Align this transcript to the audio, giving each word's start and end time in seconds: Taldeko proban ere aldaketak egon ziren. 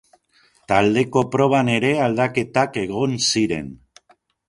Taldeko 0.73 1.23
proban 1.35 1.71
ere 1.75 1.93
aldaketak 2.07 2.83
egon 2.87 3.17
ziren. 3.31 3.73